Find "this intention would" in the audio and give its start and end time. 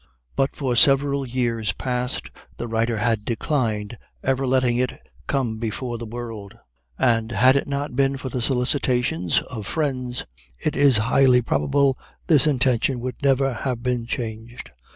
12.25-13.21